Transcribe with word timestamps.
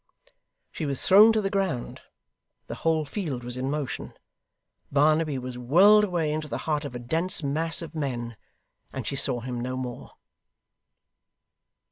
She 0.71 0.87
was 0.87 1.05
thrown 1.05 1.31
to 1.33 1.41
the 1.41 1.51
ground; 1.51 2.01
the 2.65 2.73
whole 2.81 3.05
field 3.05 3.43
was 3.43 3.55
in 3.55 3.69
motion; 3.69 4.15
Barnaby 4.91 5.37
was 5.37 5.59
whirled 5.59 6.03
away 6.05 6.33
into 6.33 6.47
the 6.47 6.57
heart 6.65 6.85
of 6.85 6.95
a 6.95 6.97
dense 6.97 7.43
mass 7.43 7.83
of 7.83 7.93
men, 7.93 8.35
and 8.91 9.05
she 9.05 9.15
saw 9.15 9.41
him 9.41 9.59
no 9.61 9.77
more. 9.77 10.13